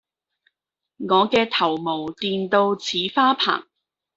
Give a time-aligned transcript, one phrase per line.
[0.97, 3.67] 我嘅頭毛電到似花棚